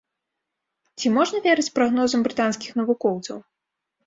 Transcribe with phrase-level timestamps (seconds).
[1.01, 3.37] Ці можна верыць прагнозам брытанскіх навукоўцаў?